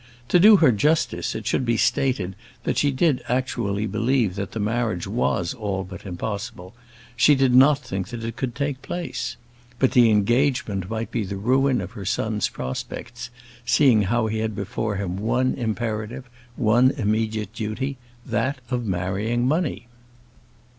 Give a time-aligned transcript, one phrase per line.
[0.29, 4.59] To do her justice, it should be stated, that she did actually believe that the
[4.59, 6.73] marriage was all but impossible;
[7.15, 9.37] she did not think that it could take place.
[9.77, 13.29] But the engagement might be the ruin of her son's prospects,
[13.63, 19.85] seeing how he had before him one imperative, one immediate duty that of marrying money.